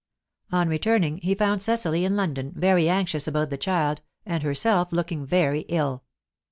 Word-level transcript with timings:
On 0.51 0.67
returning, 0.67 1.17
he 1.17 1.35
found 1.35 1.61
Cecily 1.61 2.05
in 2.05 2.15
London, 2.15 2.53
very 2.55 2.89
anxious 2.89 3.27
about 3.27 3.51
the 3.51 3.55
child, 3.57 4.01
and 4.25 4.41
herself 4.41 4.91
looking 4.91 5.27
very 5.27 5.59
ill. 5.69 6.03